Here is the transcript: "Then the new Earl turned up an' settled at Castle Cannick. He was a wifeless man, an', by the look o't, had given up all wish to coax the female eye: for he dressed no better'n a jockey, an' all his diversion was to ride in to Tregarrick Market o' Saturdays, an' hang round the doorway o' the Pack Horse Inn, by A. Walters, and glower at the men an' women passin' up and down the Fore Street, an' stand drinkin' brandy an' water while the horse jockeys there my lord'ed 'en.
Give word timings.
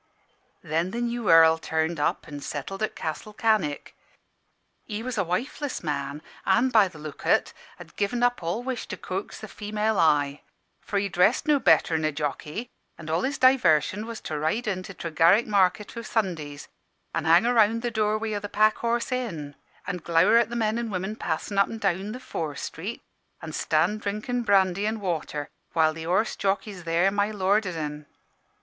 "Then 0.63 0.89
the 0.89 0.99
new 1.01 1.29
Earl 1.29 1.59
turned 1.59 1.99
up 1.99 2.27
an' 2.27 2.39
settled 2.39 2.81
at 2.81 2.95
Castle 2.95 3.33
Cannick. 3.33 3.95
He 4.87 5.03
was 5.03 5.15
a 5.15 5.23
wifeless 5.23 5.83
man, 5.83 6.23
an', 6.43 6.69
by 6.69 6.87
the 6.87 6.97
look 6.97 7.23
o't, 7.27 7.53
had 7.77 7.95
given 7.97 8.23
up 8.23 8.41
all 8.41 8.63
wish 8.63 8.87
to 8.87 8.97
coax 8.97 9.39
the 9.39 9.47
female 9.47 9.99
eye: 9.99 10.41
for 10.81 10.97
he 10.97 11.07
dressed 11.07 11.47
no 11.47 11.59
better'n 11.59 12.03
a 12.03 12.11
jockey, 12.11 12.71
an' 12.97 13.11
all 13.11 13.21
his 13.21 13.37
diversion 13.37 14.07
was 14.07 14.19
to 14.21 14.39
ride 14.39 14.65
in 14.65 14.81
to 14.81 14.95
Tregarrick 14.95 15.45
Market 15.45 15.95
o' 15.95 16.01
Saturdays, 16.01 16.67
an' 17.13 17.25
hang 17.25 17.43
round 17.43 17.83
the 17.83 17.91
doorway 17.91 18.33
o' 18.33 18.39
the 18.39 18.49
Pack 18.49 18.77
Horse 18.77 19.11
Inn, 19.11 19.35
by 19.37 19.43
A. 19.43 19.45
Walters, 19.45 19.83
and 19.85 20.03
glower 20.03 20.37
at 20.39 20.49
the 20.49 20.55
men 20.55 20.79
an' 20.79 20.89
women 20.89 21.15
passin' 21.15 21.59
up 21.59 21.67
and 21.69 21.79
down 21.79 22.11
the 22.11 22.19
Fore 22.19 22.55
Street, 22.55 23.03
an' 23.39 23.51
stand 23.51 24.01
drinkin' 24.01 24.41
brandy 24.41 24.87
an' 24.87 24.99
water 24.99 25.47
while 25.73 25.93
the 25.93 26.05
horse 26.05 26.35
jockeys 26.35 26.85
there 26.85 27.11
my 27.11 27.29
lord'ed 27.29 27.75
'en. 27.75 28.07